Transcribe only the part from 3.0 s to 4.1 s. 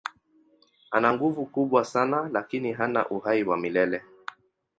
uhai wa milele.